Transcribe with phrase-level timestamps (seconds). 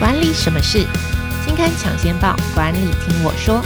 [0.00, 0.78] 管理什么事？
[1.44, 3.62] 金刊抢先报，管理听我说。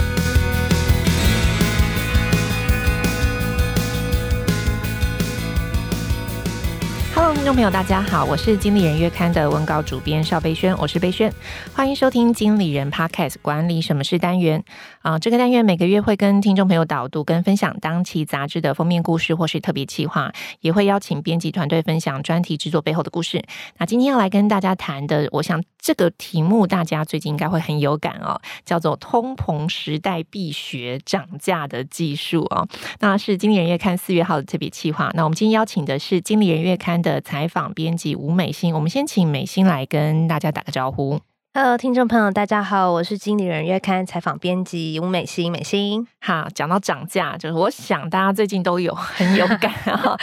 [7.15, 11.31] Hello，听众朋友，大家好，我是经理人月刊的文稿主编邵贝萱，我是贝萱，
[11.73, 14.61] 欢迎收听经理人 Podcast 管理什么事单元
[15.03, 15.17] 啊。
[15.17, 23.41] 这个单元每个月会跟听众朋友导读跟分享当期杂志的封面故事或是特别企划，也会邀请编辑团队分享专题制作背后的故事。
[23.77, 32.67] 那今天要来跟大家谈的，我想这个题目大家最近应该会很有感哦，叫做“通膨时代必学涨价的技术”哦。
[33.01, 35.11] 那是经理人月刊四月号的特别企划。
[35.13, 41.21] 那我们今天邀请的是经理人月刊的采访编辑吴美心，我们先请美心来跟大家打个招呼。
[41.57, 46.05] Hello，听众朋友，大家好，我是经理人月刊采访编辑吴美心，美心。
[46.19, 50.17] 好，讲到涨价，就是我想大家最近都有 很有感啊，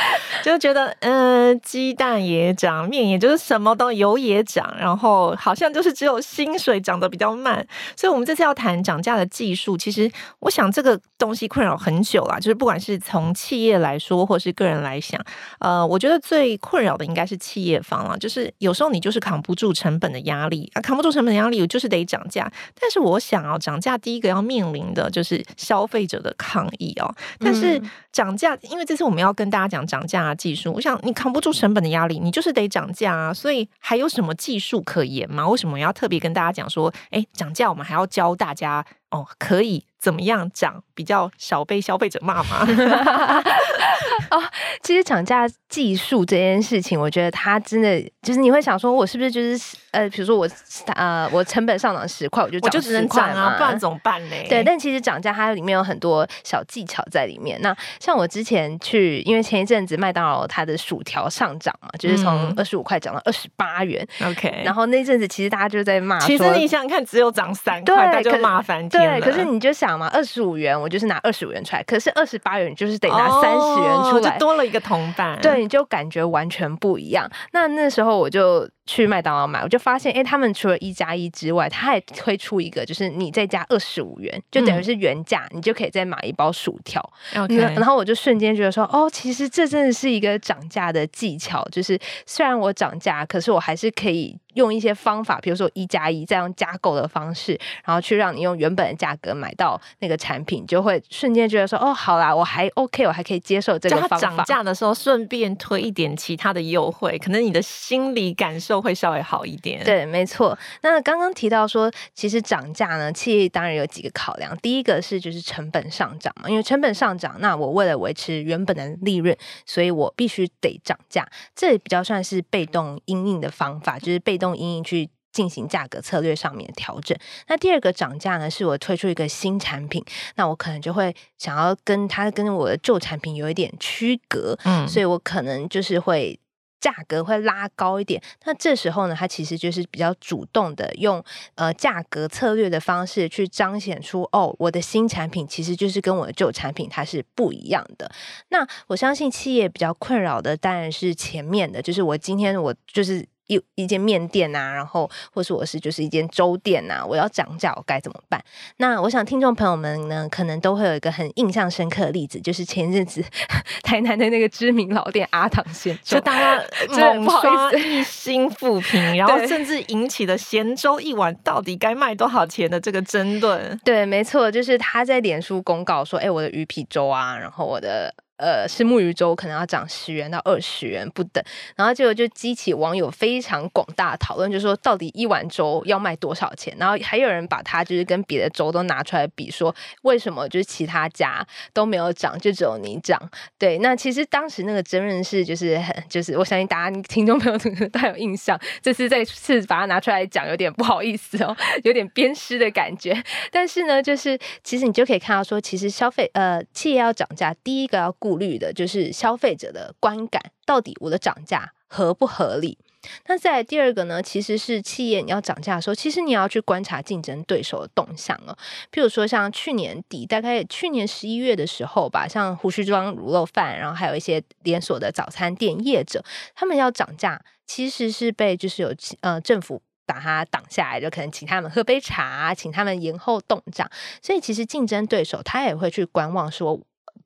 [0.44, 7.66] 就觉得，嗯，鸡蛋也涨，面也就是什么都油也涨，然后好像就是只有薪水涨得比较慢。
[7.96, 15.18] 所以，我们这次要谈涨价的技术，其实我想这个东西困扰很久了，就是不管是从企业来说，或是个人来想，
[15.60, 21.21] 呃，我觉得最困扰的应该是企业方了，就是有时候你就是扛不住成本的压力啊，扛不住成。
[21.24, 27.14] 本压力我就是得涨价，但是我想啊，涨价第一个要面临的就是消费者的抗议哦。
[27.38, 27.80] 但是
[28.12, 33.32] 涨价，因为这次我们要跟大家讲涨价的技术，我想你扛不住成本的压力，你就是得涨价啊。
[33.32, 35.48] 所以还有什么技术可言吗？
[35.48, 42.66] 为什么要特别跟大家讲说，哎，涨价我们还要教大家哦，可以怎么样涨，比较少被消费者骂吗？
[44.32, 44.42] 哦，
[44.82, 50.48] 其实涨价技术这件事情，我觉得它真的就是你会想说，我是不是就是呃，比如说我
[50.94, 54.36] 呃，我成本上涨十块，我就涨十块，我就只能涨啊，不然怎么办呢？
[54.48, 57.60] 对，但其实涨价它里面有很多小技巧在里面。
[57.60, 64.06] 那像我之前去，因为前一阵子麦当劳它的薯条上涨嘛，就是从二十五块涨到二十八元。
[64.24, 69.20] OK，、嗯、然后那阵子其实大家就在骂，其实你想想看，只有涨三块，大家就骂翻天了。
[69.20, 75.38] 对，可是你就想嘛，二十五元我就是拿二十五元出来，可是二十八元就是得拿三十元出来，哦、就多了一个铜板。
[75.40, 77.30] 对，你就感觉完全不一样。
[77.52, 78.68] 那那时候我就。
[78.84, 87.00] 去麦当劳买，我就发现，哎、欸，他们除了一加一之外，他还推出一个，就是你再加二十五元，就等于是原价，你就可以再买一包薯条。
[87.36, 104.18] OK，然后我就瞬间觉得说，哦，其实这真的是一个涨价的技巧，就是虽然我涨价，可是我还是可以用一些方法，比如说一加一再用加购的方式，然后去让你用原本的价格买到那个产品，就会瞬间觉得说，哦，好啦，我还 OK，我还可以接受这个方法。
[104.18, 108.71] 涨价的时候，顺便推一点其他的优惠，可能你的心理感受。
[108.72, 110.58] 都会稍微好一点，对，没错。
[110.80, 114.56] 那刚刚提到说，其实涨价呢，企业当然有几个考量。
[114.62, 121.28] 第一个是就是成本上涨嘛，因为成本上涨，那我为了维持原本的利润，所以我必须得涨价。
[121.54, 127.14] 这比较算是被动因应的方法，就是被动因应去进行价格策略上面的调整。
[127.48, 130.02] 那第二个涨价呢，是我推出一个新产品，
[130.36, 136.38] 那我可能就会想要跟它跟我的旧产品有一点区隔，嗯，所以我可能就是会。
[136.82, 148.10] 价格会拉高一点，那这时候呢，它其实就是比较主动的用呃价格策略的方式去彰显出哦，我的新产品其实就是跟我的旧产品它是不一样的。
[148.48, 153.24] 那我相信企业比较困扰的当然是前面的，就是我今天我就是。
[153.46, 158.42] 一一间面店啊，然后或是我是就是一间粥店啊，我要涨价，我该怎么办？
[158.78, 163.22] 那我想听众朋友们呢，可能都会有一个很印象深刻的例子，就是前阵子
[163.82, 173.78] 台南的那个知名老店阿唐鲜粥，就大家猛刷一星复评，然后甚至引起了咸粥一碗到底该卖多少钱的这个争论。
[173.84, 178.14] 对，没错，就是他在脸书公告说，哎，我的鱼皮粥啊，然后我的。
[178.42, 181.42] 呃，是木鱼粥可能要涨十元到二十元不等，
[181.76, 186.76] 然后结果就激起网友非常广大的讨论，就说到底一碗粥要卖多少钱？
[186.76, 193.30] 然后还有人把它就是跟别的粥都拿出来比，说为什么就是其他家都没有涨，就只有你涨？
[193.56, 203.22] 对，那其实当时那个争论是就是很就是我相信大家听众朋友可能都有印象，这次再次把它拿出来讲，有点不好意思哦，有点鞭尸的感觉。
[203.52, 208.31] 但是呢，就是其实你就可以看到说，其实消费呃企业要涨价，第一个要顾。
[208.32, 212.78] 顾虑的就是消费者的观感，到底我的涨价合不合理？
[213.26, 218.56] 那再来第二个呢，其实是企业你要涨价的时候，其实你要去观察竞争对手的动向哦。
[218.90, 226.24] 譬如说，像去年底，大概去年十一月的时候吧，像胡须庄卤肉饭，然后还有一些连锁的早餐店业者，
[226.54, 233.90] 他们要涨价，其实是被就是有呃政府把它挡下来，就可能请他们喝杯茶，请他们延后动涨。
[234.22, 236.80] 所以其实竞争对手他也会去观望说。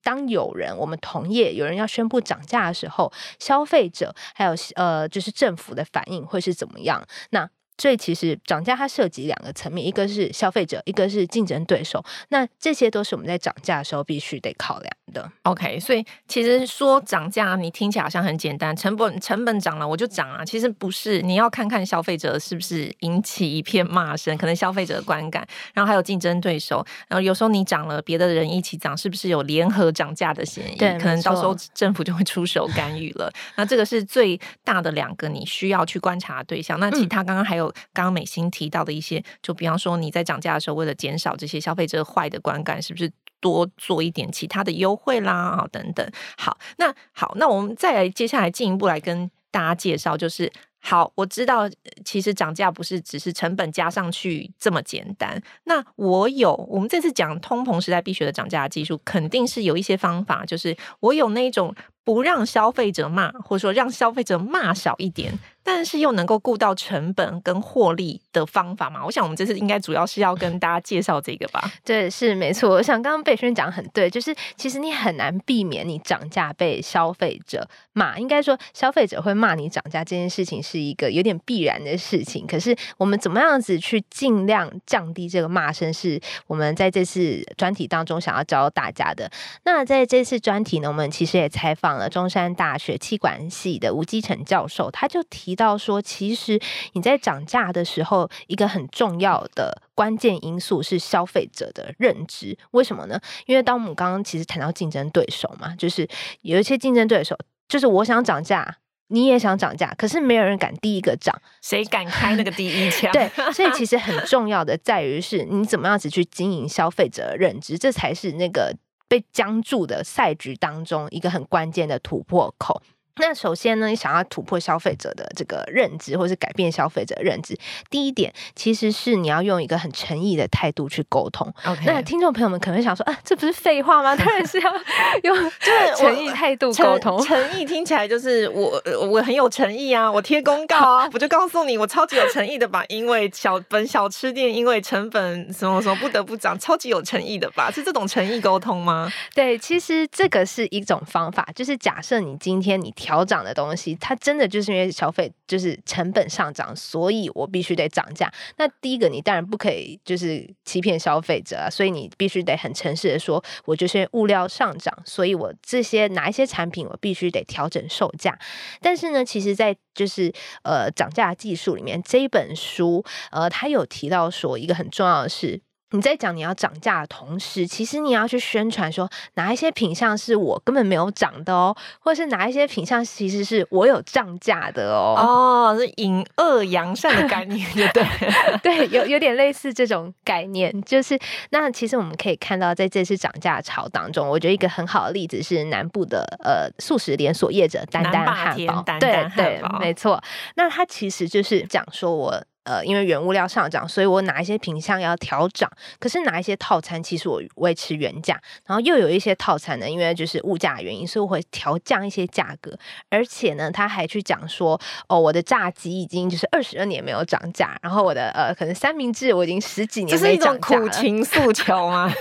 [0.06, 7.04] 当有人，我们同业有人要宣布涨价的时候，消费者还有呃，就是政府的反应会是怎么样？
[7.30, 12.02] 那所以其实涨价它涉及两个层面，一个是消费者，一个是竞争对手。
[12.30, 15.30] 那这些都是我们在涨价的时候必须得考量的。
[15.42, 20.44] OK，所以其实说涨价，你听起来好像很简单，成本成本涨了我就涨啊。
[20.44, 30.76] 其实不是，你要看看消费者是不是引起一片骂声，可能消费者的观感，然后还有竞争对手，然后有时候你涨了，别的人一起涨，是不是有联合涨价的嫌疑？
[30.76, 33.30] 对，可能到时候政府就会出手干预了。
[33.56, 36.80] 那这个是最大的两个你需要去观察的对象。
[36.80, 37.65] 那其他刚刚还有。
[37.92, 43.10] 刚刚美心提到的一些，就比方说你在涨价的时候，为了减少这些消费者坏的观感，是不是
[43.40, 45.32] 多做一点其他的优惠啦？
[45.32, 46.10] 啊，等等。
[46.36, 51.68] 好，那好，那我们再来接下来进一步来跟大家介绍，就是好，我知道
[52.04, 55.40] 其实涨价不是只是成本加上去这么简单。
[55.64, 61.74] 那我有，我们这次讲通膨时代必学的涨价技术，肯定是有一些方法，就是我有那种
[62.04, 65.38] 不让消费者骂，或者说让消费者骂少一点。
[65.66, 69.04] 但是又能够顾到成本跟获利的方法嘛？
[69.04, 71.60] 我想我们这次应该主要是要跟大家介绍这个吧。
[71.84, 72.70] 对，是没错。
[72.70, 78.16] 我想刚刚贝轩讲得很对，就是其实你很难避免你涨价被消费者骂。
[78.16, 82.46] 应该说消费者会骂你涨价这件事情是一个有点必然的事情。
[82.46, 89.28] 可是我们怎么样子去尽量降低这个骂声，是我们在这次专题当中想要教大家的。
[89.64, 95.55] 那在这次专题呢，我们其实也采访了中山大学气管系的吴基成教授，他就提。
[95.56, 96.60] 到说，其实
[96.92, 102.56] 你在涨价的时候，一个很重要的关键因素是消费者的认知。
[102.72, 103.18] 为什么呢？
[103.46, 106.06] 因为当我们刚刚其实谈到竞争对手嘛，就是
[106.42, 107.36] 有一些竞争对手，
[107.66, 108.76] 就是我想涨价，
[109.08, 113.10] 你也想涨价，可是没有人敢第一个涨，谁敢开那个第一枪？
[113.12, 118.76] 对，所以其实很重要的在于是你怎么样子去经营消费者的认知，这才是那个
[119.08, 122.82] 被僵住的赛局当中一个很关键的突破口。
[123.18, 127.56] 那首先呢，你想要突破消费者的这个认知，或是改变消费者的认知，
[127.88, 131.50] 第一点其实是你要用一个很诚意的态度去沟通。
[131.86, 134.14] 那听众朋友们可能会想说啊，这不是废话吗？
[134.16, 134.70] 当然是要
[135.24, 137.18] 用就是诚意态度沟通。
[137.24, 147.70] 诚意听起来就是我我很有诚意啊，我贴公告啊， 我就告诉你我超级有诚意的吧，因为小本小吃店因为成本什么什么不得不涨，超级有诚意的吧？
[147.72, 149.10] 是这种诚意沟通吗？
[149.34, 152.92] 对，其实这个是一种方法，就是假设你今天你。
[153.06, 158.28] 调涨的东西，它真的就是因为消费就是成本上涨，所以我必须得涨价。
[158.56, 168.36] 那第一个，你当然不可以就是欺骗消费者啊，所以你必须得很诚实的说，我就是物料上涨，所以我这些哪一些产品我必须得调整售价。
[168.80, 170.32] 但是呢，其实，在就是
[170.64, 175.60] 呃涨价技术里面，这本书呃，它有提到说一个很重要的是。
[175.92, 185.14] 你在讲你要涨价的同时，其实你要去宣传说哪一些品项是我根本没有涨的哦，或者是哪一些品项其实是我有涨价的哦。
[185.16, 188.58] 哦，是引恶扬善的概念，对对？
[188.62, 190.82] 对，有有点类似这种概念。
[190.82, 191.16] 就是
[191.50, 200.20] 那其实我们可以看到，在这次涨价潮当中，我觉得一个很好的例子是南部的呃素食连锁业者丹丹汉堡，丹丹汉堡，对对，没错。
[200.56, 202.42] 那他其实就是讲说我。
[202.66, 205.70] 呃，因为原物料上涨，所以我哪一些品项要调涨，
[206.00, 212.76] 可是哪一些套餐其实我维持原价，然后又有一些套餐呢，因为就是物价原因，所以我会调降一些价格。
[213.08, 214.78] 而且呢，他还去讲说，
[215.08, 220.58] 哦，我的炸鸡已经就是二十二年没有涨价，然后我的呃，可能三明治我已经十几年没涨价了。
[220.58, 222.12] 这是一种苦情诉求吗？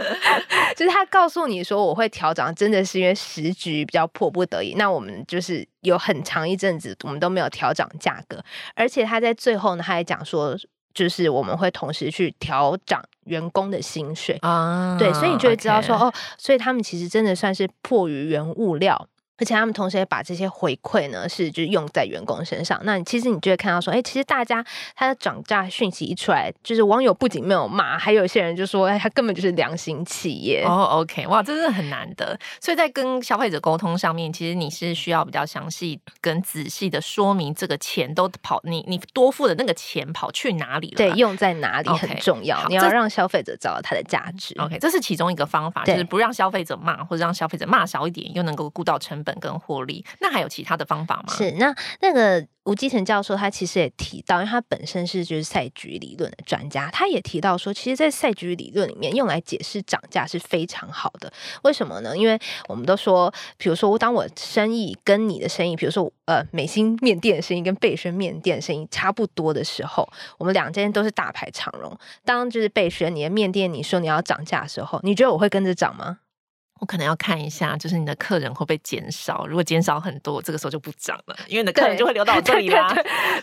[0.76, 4.74] 就是他告诉你说我会调涨，真的是因为时局比较迫不得已。
[4.74, 5.66] 那我们就是。
[5.80, 8.42] 有很长一阵子，我们都没有调涨价格，
[8.74, 10.56] 而且他在最后呢，他还讲说，
[10.92, 19.08] 就是我们会同时去调涨员工的薪水啊，对，所以你就会知道说.哦，所以他们其实真的算是迫于原物料。
[19.38, 22.78] 而且他们同时也把这些回馈呢，是就是用在员工身上。
[22.84, 24.64] 那其实你就会看到说，哎，其实大家
[24.96, 30.64] 他的涨价讯息一出来，就是网友不仅没有骂，还有一些人就说，哎，他根本就是良心企业。
[30.66, 32.38] 哦、oh，OK，哇，这是很难得。
[32.60, 40.96] 所以在跟消费者沟通上面，其实你是需要比较详细跟仔细的说明这个钱都跑，你你多付的那个钱跑去哪里了？
[40.96, 42.58] 对，用在哪里很重要。
[42.58, 44.54] Okay, 你要让消费者找到它的价值。
[44.58, 49.27] OK，这是其中一个方法，就是不让消费者骂，或者让消费者骂少一点，又能够顾到成本。
[49.28, 51.34] 本跟获利，那还有其他的方法吗？
[51.36, 61.30] 是那那个吴基成教授，他其实也提到，因为他本身是就是赛局理论的专家，他也提到说，其实，在赛局理论里面用来解释涨价是非常好的。
[61.64, 62.16] 为什么呢？
[62.16, 70.08] 因为我们都说，比如说，当我生意跟你的生意，比如说呃美心面店的生意跟贝轩面店的生意差不多的时候，
[70.38, 71.94] 我们两间都是大排长龙。
[72.24, 76.18] 当就是贝轩你的面店你说你要涨价的时候，你觉得我会跟着涨吗？
[76.80, 79.46] 我可能要看一下，就是你的客人会不会减少。
[79.46, 82.94] 如果减少很多，这个时候就不涨了，因为你的客人就会流到这里 啦。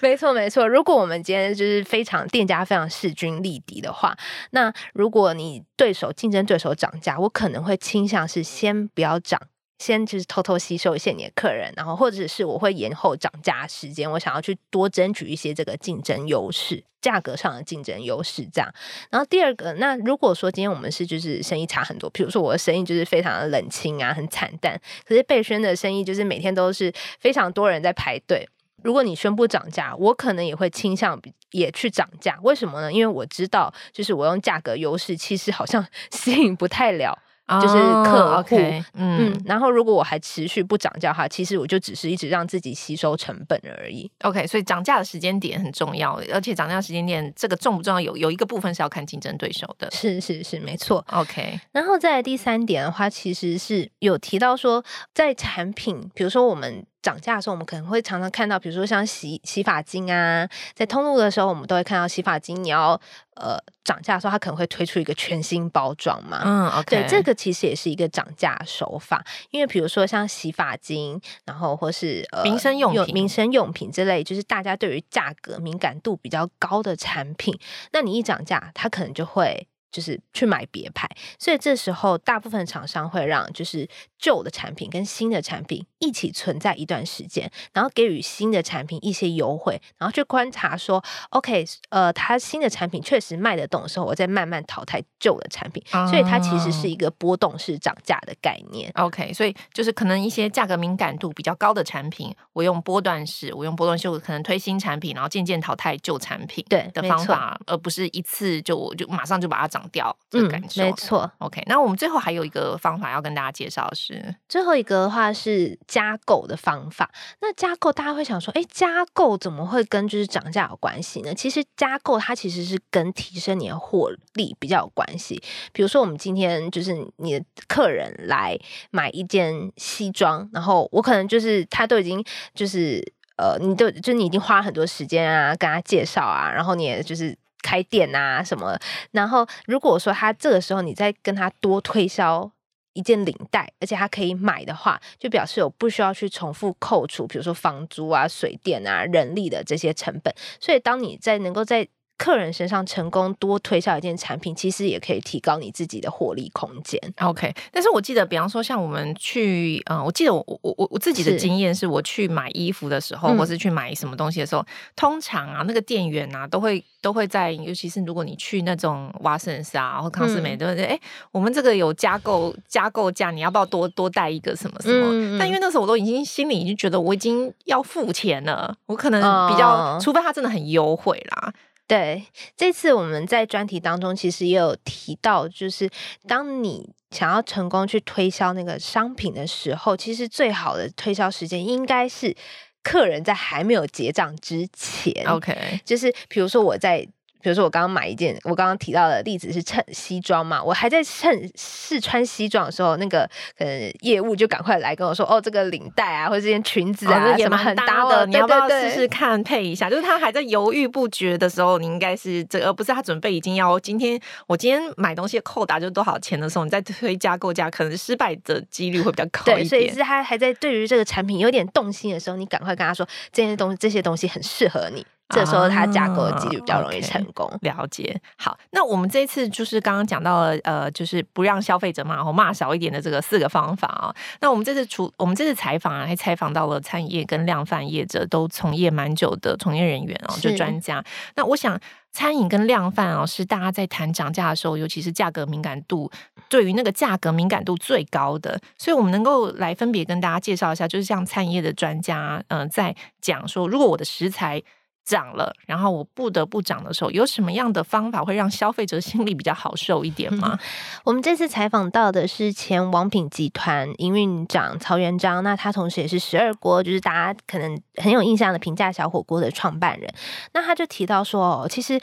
[0.02, 0.68] 没错，没错。
[0.68, 4.16] 如果我们今天就是非常店家非常势均力敌的话，
[4.52, 9.40] 那如果你对手竞争对手涨价，我可能会倾向是先不要涨。
[9.78, 18.74] 先就是偷偷吸收一些你的客人，然后或者是我会延后涨价时间，我想要去多争取一些这个竞争优势，价格上的竞争优势这样。
[19.10, 28.48] 然后第二个，那如果说今天我们是就是生意差很多，比如说我的生意就是非常的冷清啊，很惨淡，可是贝萱的生意就是每天都是非常多人在排队。
[28.84, 31.20] 如果你宣布涨价，我可能也会倾向
[31.52, 32.40] 也去涨价。
[32.44, 32.94] 为什么呢？
[32.94, 37.18] 因为我知道，就是我用价格优势，其实好像 吸引不太了。
[37.48, 44.10] 就是客户，oh, okay, 嗯，嗯，然后如果我还持续不涨价的话，其实我就只是一直让自己吸收成本而已。
[44.24, 49.90] OK，所以涨价的时间点很重要，而且涨价时间点这个重不重要，有有一个部分是要看竞争对手的。
[49.92, 51.06] 是是是，没错。
[51.12, 54.84] OK，然后再来第三点的话，其实是有提到说，
[55.14, 56.86] 在产品，比如说我们。
[57.06, 63.00] 涨价的时候，我们可能会常常看到，比如说像洗洗发精啊，在通路的时候，我们都会看到洗发精，你要
[63.36, 66.42] 呃涨价的时候，它可能会推出一个全新包装嘛。
[66.44, 77.56] 嗯，OK，对，这个其实也是一个涨价手法，因为比如说像洗发精，然后或是呃民生用品、民生用品之类，就是大家对于价格敏感度比较高的产品，
[77.92, 79.68] 那你一涨价，它可能就会。
[79.96, 81.08] 就是去买别牌，
[81.40, 83.88] 所以这时候大部分厂商会让就是
[84.20, 98.92] 旧的产品跟新的产品一起存在一段时间，然后给予新的产品一些优惠，然后去观察说，OK，呃，它新的产品确实卖得动的时候，我再慢慢淘汰旧的产品，所以它其实是一个波动式涨价的概念。
[98.96, 109.85] OK，所以就是可能一些价格敏感度比较高的产品，我用波段式，我用波段式，我可能推新产品，然后渐渐淘汰旧产品，对的方法，而不是一次就我就马上就把它涨。
[109.90, 111.32] 掉这个感受，嗯，没错。
[111.40, 117.10] OK，那我们最后还有一个方法要跟大家介绍是，最后一个的话是加购的方法。
[117.42, 121.34] 那加购大家会想说，哎，加购怎么会跟就是涨价有关系呢？
[121.34, 125.42] 其实加购它其实是跟提升你的获利比较有关系。
[125.72, 128.58] 比如说，我们今天就是你的客人来
[128.92, 132.24] 买一件西装，然后我可能就是他都已经
[132.54, 133.02] 就是
[133.38, 137.38] 呃，你都就你已经花了很多时间啊，跟他介绍啊，然后你也就是。
[137.66, 138.78] 开店啊什么，
[139.12, 142.52] 然后如果说他这个时候你再跟他多推销
[142.94, 150.32] 一件领带，而且他可以买的话，就表示有不需要去重复扣除，比如说房租啊、水电啊、人力的这些成本。
[150.60, 157.00] 所以当你在能够在客人身上成功多推销一件产品，其实也可以提高你自己的获利空间。
[157.20, 170.86] OK，但是我记得，比方说像我们去，嗯，我记得我我我我自己的经验是，我去买衣服的时候，是或是去买什么东西的时候，嗯、通常啊，那个店员啊，都会都会在，尤其是如果你去那种华森斯啊或康斯美，对不对？
[170.86, 171.00] 哎，
[171.32, 175.10] 我们这个有加购加购价，你要不要多多带一个什么什么？
[175.12, 181.54] 嗯、但因为那时候我都已经心里已经觉得我已经要付钱了，我可能比较，哦、除非他真的很优惠啦。
[181.88, 182.26] 对，
[182.58, 185.90] 这次我们在专题当中其实也有提到，就是
[186.28, 192.36] 当你想要成功去推销那个商品的时候，其实最好的推销时间应该是
[192.84, 195.26] 客人在还没有结账之前。
[195.28, 197.08] OK，就是比如说我在。
[197.46, 209.88] 比如说，我刚刚买一件，我刚刚提到的例子是衬西装嘛，我还在衬试穿西装的时候，那个呃业务就赶快来跟我说，哦，这个领带啊，或者这件裙子啊，哦、也蛮搭的，你要不要试试看配一下？
[209.88, 219.58] 就是他还在犹豫不决的时候，你应该是这个，而不是他准备已经要今天我今天买东西扣打就多少钱的时候，你再推加购价，可能失败的几率会比较高一点。
[219.60, 225.06] 对，所以是他还在对于这个产品有点动心的时候，你赶快跟他说，这些东西这些东西很适合你。
[225.30, 227.48] 这时候它加购的几率比较容易成功。
[227.48, 228.22] 啊 okay, 了解。
[228.38, 234.16] 好，那我们这一次就是刚刚讲到了，呃，就是不让消费者骂或骂少一点的这个四个方法啊。
[234.40, 241.04] 那我们这次除我们这次采访啊，还采访到了餐饮业跟量贩业者都从业蛮久的从业人员哦，就专家。
[241.36, 241.80] 那我想
[242.12, 246.12] 餐饮跟量贩哦，是大家在谈涨价的时候，尤其是价格敏感度，
[246.48, 248.60] 对于那个价格敏感度最高的。
[248.78, 254.62] 所以我们能够来分别跟大家介绍一下，就是像餐饮业的专家，嗯、呃，在讲说，如果我的食材。
[255.06, 260.58] 涨了，然后我不得不涨的时候，有什么样的方法会让消费者心里比较好受一点吗？
[261.06, 270.12] 我们这次采访到的是前王品集团营运长曹元璋，那他同时也是十二锅，就是大家可能很有印象的平价小火锅的创办人。
[270.54, 272.02] 那他就提到说，其实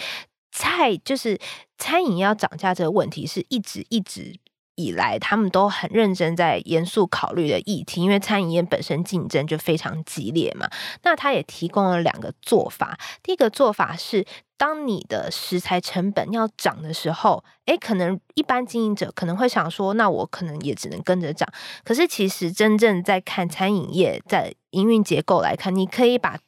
[0.52, 1.36] 菜就是
[1.78, 4.38] 餐饮要涨价这个问题，是一直一直。
[4.82, 10.68] 以来，他们都很认真在严肃考虑的议题，因为餐饮业本身竞争就非常激烈嘛。
[11.02, 14.24] 那他也提供了两个做法，第一个做法是，
[14.56, 21.48] 当你的食材成本要涨的时候，诶，可能一般经营者可能会想说，那我可能也只能跟着涨。
[21.84, 26.38] 可是其实真正在看餐饮业在营运结构来看，你可以把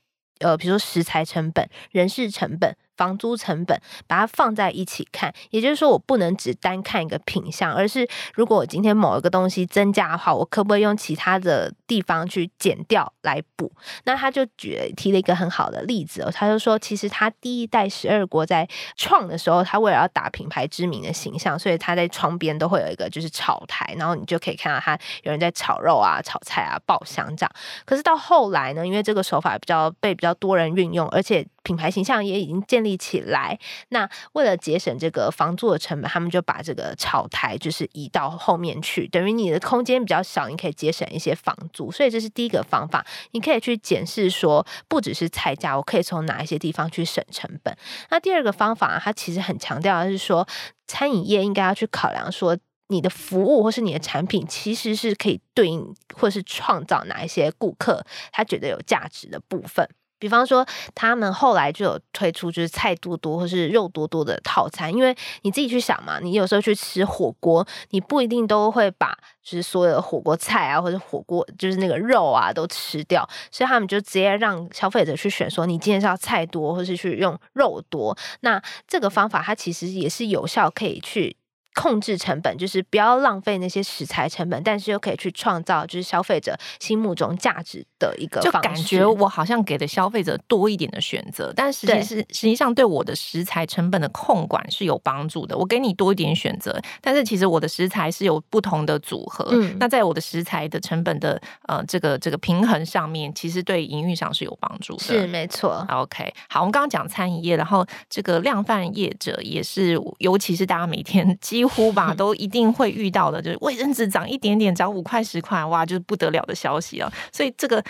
[0.40, 2.76] 呃，比如说食材成本、人事成本。
[2.96, 13.72] 房租成本，把它放在一起看，也就是说，我不能只单看一个品相，而是如果我今天某一个东西增加的话，我可不可以用其他的地方去减掉来补？
[14.04, 27.50] 那他就举提了一个很好的例子哦，他就说，其实他第一代十二国在创的时候，他为了要打品牌知名的形象，所以他在窗边都会有一个就是炒台，然后你就可以看到他有人在炒肉啊、炒菜啊、爆香这样。
[27.84, 33.58] 可是到后来呢，因为这个手法比较被比较多人运用，而且品牌形象也已经建立起来。
[33.88, 41.90] 那为了节省这个房租的成本，他们就把这个炒台就是移到后面去，等于你的空间比较小，你可以节省一些房租。
[41.90, 47.76] 所以这是第一个方法，你可以去检视说，不只是菜价，我可以从哪一些地方去省成本。
[48.10, 50.46] 那第二个方法，它其实很强调的是说，
[50.86, 52.56] 餐饮业应该要去考量说，
[52.88, 59.88] 你的服务或是你的产品，其实是可以对应或是创造哪一些顾客他觉得有价值的部分。
[60.24, 60.64] 比方说，
[60.94, 78.16] 他们后来就有推出就是菜多多或是肉多多的套餐，因为你自己去想嘛，你有时候去吃火锅，你不一定都会把就是所有的火锅菜啊或者火锅就是那个肉啊都吃掉，所以他们就直接让消费者去选，说你今天是要菜多，或是去用肉多。
[78.40, 81.36] 那这个方法它其实也是有效，可以去。
[81.74, 88.58] 控制成本，就是不要浪费那些食材成本，但是又可以去创造就是消费者心目中价值的一个方式。
[88.58, 95.56] 就感觉我好像给的消费者多一点的选择，但实际是实际上对我的食材成本的控管是有帮助的。
[95.58, 99.48] 我给你多一点选择，但是其实我的食材是有不同的组合。
[99.50, 105.02] 嗯，那在我的食材的成本的呃这个这个平衡上面，其实对营运上是有帮助的。
[105.02, 105.84] 是没错。
[105.90, 117.12] OK，好，我们刚刚讲餐饮业，然后这个量贩业者也是，尤其是大家每天 几乎吧 都一定会遇到的，就是卫生纸涨一点点，涨五块十块，哇，就是不得了的消息啊！
[117.32, 117.82] 所以这个。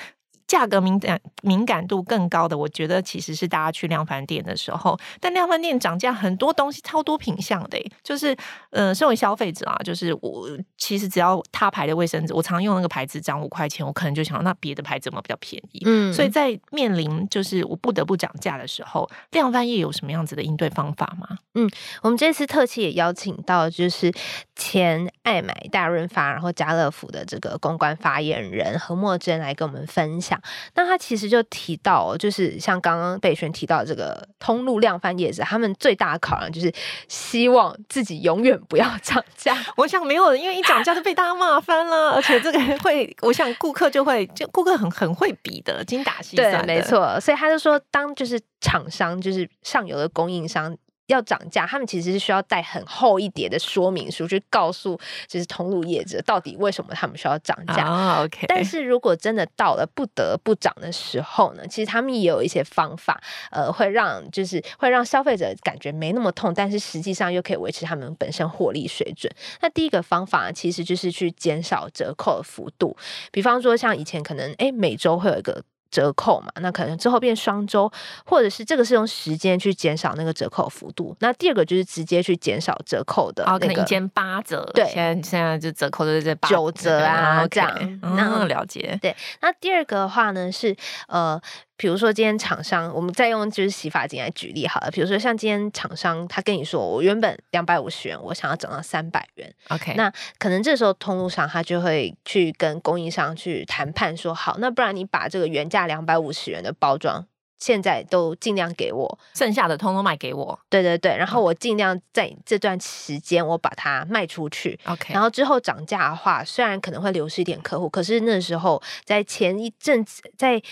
[0.47, 8.37] 价格敏感敏感度更高的，我觉得其实是大家去量贩店的时候，但量贩店涨价很多东西超多品相的，就是
[8.71, 15.83] 呃，身为消费者啊，就是我其实只要他牌的卫生纸，我常用那个牌子涨五块钱，我可能就想那别的牌子怎么比较便宜？
[15.87, 21.39] 嗯，所以在面临就是我不得不涨价的时候，量贩业有什么样子的应对方法吗？
[21.55, 21.71] 嗯，
[22.03, 24.13] 我们这次特期也邀请到就是
[24.57, 30.34] 前爱买大润发，然后家乐福的这个公关发言人何默真来跟我们分享。
[30.75, 36.73] 那他其实就提到，就是像刚刚北轩提到这个通路量贩业者，他们最大的考量就是
[37.09, 39.57] 希望自己永远不要 涨价。
[39.77, 46.65] 我想没有人，因为一涨价就被大家骂翻了，而且这个会，我想顾客就会，就顾客很很会比的，精打细算。
[46.65, 47.19] 对，没错。
[47.21, 50.77] 所以他就说，当就是厂商，就是上游的供应商。
[51.07, 57.87] 要涨价，他们其实是需要带很厚一叠的说明书去告诉，就是通路业者到底为什么他们需要涨价。
[57.87, 69.31] Oh, OK，但是如果真的到了不得不涨的时候呢，其实他们也有一些方法，呃，会让就是会让消费者感觉没那么痛，但是实际上又可以维持他们本身获利水准。
[69.61, 72.97] 那第一个方法其实就是去减少折扣的幅度，
[73.31, 75.63] 比方说像以前可能哎每周会有一个。
[75.95, 77.89] 折扣嘛，那可能之后变双周，
[78.27, 81.15] 或者是这个是用时间去减少那个折扣幅度。
[81.21, 88.01] 那第二个就是直接去减少折扣的，哦，可能以前八折，对，现在现在就折扣都是在九折啊，这样。
[88.17, 89.15] 然后了解，对。
[89.41, 90.75] 那第二个的话呢是
[91.07, 91.41] 呃。
[91.77, 94.91] 比如说，今天厂商，我们再用就是洗发精来举例好了。
[94.93, 99.53] 比如说，像今天厂商他跟你说，我原本两百五十元，我想要涨到三百元。
[99.71, 107.27] OK，那可能这时候通路上他就会去跟供应商去谈判，说好，那不然你把这个原价两百五十元的包装，
[107.59, 110.57] 现在都尽量给我，剩下的通通卖给我。
[110.71, 114.79] 对对对，然后我尽量在这段时间我把它卖出去。
[114.85, 120.63] OK，然后之后涨价的话，虽然可能会流失一点客户，可是那时候在前一阵子在。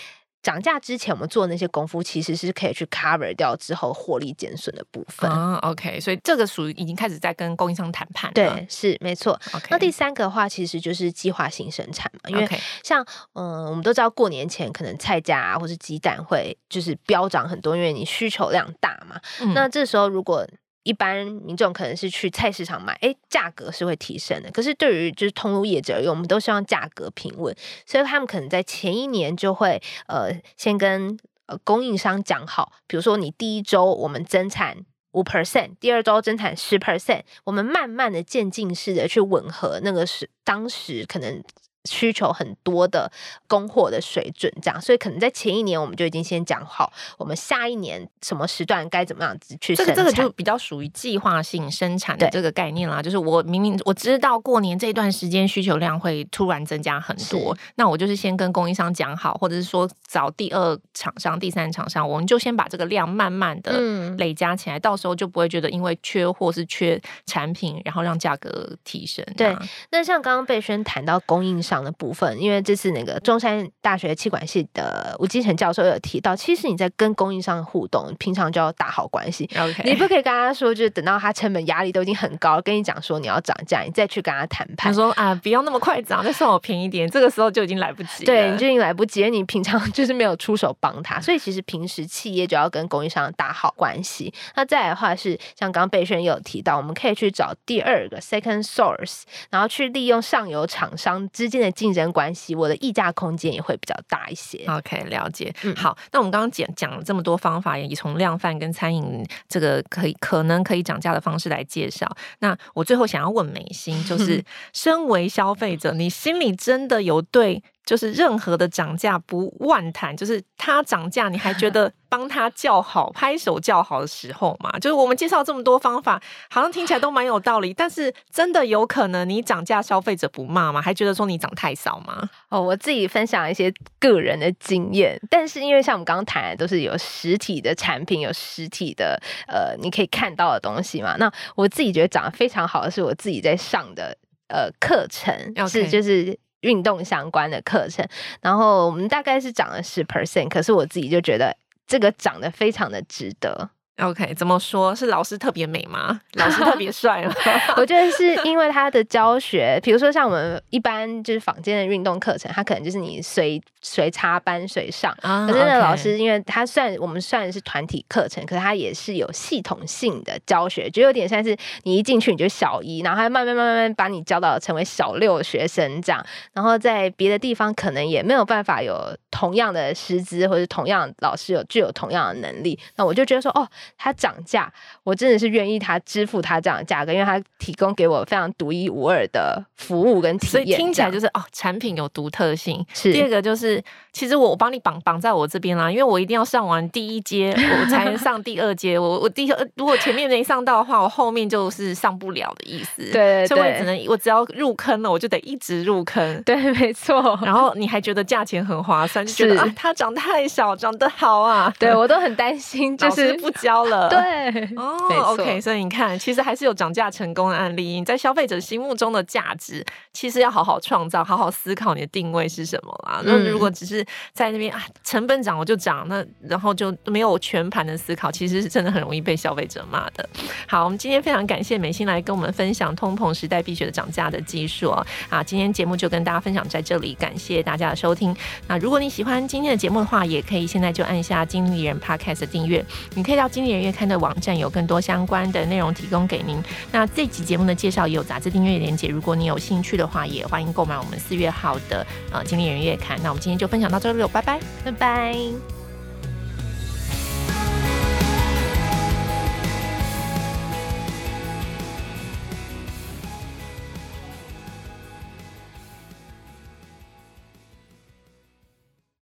[0.43, 5.27] 涨价之前，我们做的那些功夫，其实是可以去 cover 掉之后获利减损的部分。
[5.31, 8.31] 啊，OK，所以这个属于已经开始在跟供应商谈判。
[8.33, 9.39] 对，是没错。
[9.69, 12.47] 那第三个的话，其实就是计划性生产嘛，因为
[12.83, 13.03] 像
[13.33, 19.17] 嗯，我们都知道过年前可能菜价啊，或是鸡蛋会就是飙涨很多，因为你需求量大嘛。
[19.39, 20.45] 嗯、那这时候如果
[20.83, 24.51] 一般民众可能是去菜市场买，哎，价格是会提升的。
[24.51, 31.17] 可是对于就是通路业者而言，我们都希望价格平稳，所以他们可能在前一年就会呃先跟
[31.47, 34.77] 呃供应商讲好，比如说你第一周我们增产
[35.11, 41.43] 五 percent，第二周增产十 percent，我们慢慢的渐进式的去吻合那个是当时可能。
[41.89, 43.11] 需求很多的
[43.47, 49.95] 供货的水准，这样，所以可能在前一年我们就已经先讲好，我们下一年什么时段该怎么样子去生产。
[49.95, 53.01] 这个这个就比较属于计划性生产的这个概念啦。
[53.01, 63.77] 就是我明明我知道过年这段时间需求量会突然增加很多，那我就是先跟供应商讲好，或者是说找第二厂商、第三厂商，我们就先把这个量慢慢的
[64.17, 69.25] 累加起来，嗯、到时候就不会觉得因为缺货是缺产品，然后让价格提升。
[69.35, 69.53] 对，
[69.91, 71.72] 那像刚刚贝轩谈到供应商。
[71.81, 79.47] 的部分，因为这次那个中山大学气管系的吴金成教授有提到，其实你在跟供应商互动，平常就要打好关系。
[79.47, 79.83] Okay.
[79.85, 84.91] 你不可以跟他说，就是等到他成本压力都已经很高，跟你讲说你要涨价，你再去跟他谈判。
[84.91, 87.09] 他说啊，不要那么快涨，再算我便宜点。
[87.09, 88.25] 这个时候就已经来不及了。
[88.27, 94.33] 对，你就已经来不及，你平常 就是没有出手帮他，所以其实平时企业就要跟供应商打好关系。
[94.55, 104.65] 那再来的话是，像刚刚贝轩也有提到，我们可以去找第二个 second source，然后去利用上游厂商之间的竞争关系，我的议价空间也会比较大一些。
[104.67, 105.53] OK，了解。
[105.63, 112.09] 嗯，好，那我们刚刚讲讲了这么多方法，也从量贩跟餐饮这个可以可能可以涨价的方式来介绍。
[112.39, 117.63] 那我最后想要问美心，就 是身为消费者，你心里真的有对？
[117.85, 124.71] 就是任何的涨价不万谈，就是它涨价，你还觉得 帮他叫好、拍手叫好的时候嘛？
[124.79, 130.81] 就是我们介绍这么多方法，好像听起来都蛮有道理，但是真的有可能你涨价，消费者不骂吗？
[130.81, 132.29] 还觉得说你涨太少吗？
[132.49, 141.15] 哦，我自己分享一些个人的经验，但是因为像我们刚刚谈的都是有实体的产品，有实体的呃你可以看到的东西嘛。
[141.17, 144.17] 那我自己觉得涨得非常好的是我自己在上的
[144.47, 145.35] 呃课程.
[145.67, 146.39] 是就是。
[146.63, 148.05] 运动相关的课程，
[148.41, 153.69] 然后我们大概是涨了十 percent，可是我自己就觉得这个涨得非常的值得。
[153.99, 154.95] OK，怎么说？
[154.95, 156.19] 是老师特别美吗？
[156.33, 157.33] 老师特别帅吗？
[157.77, 165.15] 我觉得是因为他的教学，比如说像我们一般就是坊间的运动课程，他可能就是你随随插班随上。
[165.21, 176.25] Oh, 可是那老师，因为他算我们算是团体课程，可是他也是有系统性的教学，就有点像是你一进去你就小一，然后他慢慢慢慢把你教到成为小六学生这样。
[176.51, 182.77] 然后在别的地方可能也没有办法有同样的师资，或者同样老师有具有同样的能力。
[182.95, 183.67] 那我就觉得说，哦。
[183.97, 184.71] 他涨价，
[185.03, 190.51] 我真的是愿意他支付他这样的价格，因为他提供给我非常独一无二的服务跟体验。
[190.51, 192.85] 所以听起来就是哦，产品有独特性。
[192.93, 198.99] 是第二个就是，其实我我帮你绑绑在我这边啦，因为我一定要上完第一阶，我才能上第二阶。
[198.99, 203.01] 我我第一如果前面没上到的话，我后面就是上不了的意思。
[203.11, 206.43] 对，对，对，所以我只能我只要入坑了，我就得一直入坑。
[206.43, 207.39] 对，没错。
[207.41, 211.71] 然后你还觉得价钱很划算，就觉得啊，它涨太小，长得好啊。
[211.77, 213.83] 对我都很担心，就是不交。
[213.83, 214.97] 了， 对哦
[215.33, 217.83] ，OK，所以你看，其实还是有涨价成功的案例。
[217.83, 223.21] 你在消费者心目中的价值，其实要好好创造，好好思考你的定位是什么啦。
[223.25, 230.27] 那、嗯、如果只是在那边啊，成本涨我就涨，那然后就没有全盘的思考，其实是真的很容易被消费者骂的。
[230.67, 235.05] 好，我们今天非常感谢美心来跟我们分享通膨时代必学的涨价的技术哦。
[235.29, 238.33] 啊，今天节目就跟大家分享在这里，感谢大家的收听。
[238.67, 243.83] 那如果你喜欢今天的节目的话，也可以现在就按下经理人 Podcast 订阅，你可以到经理人。
[243.83, 246.57] 月刊的网站有更多相关的内容提供给您。
[246.91, 253.19] 那这集节目的介绍也有杂志订阅连接，如果你有兴趣的话，也欢迎购买我们四月号的呃经理人月刊。
[253.21, 255.82] 那我们今天就分享到这里了，拜拜，拜拜。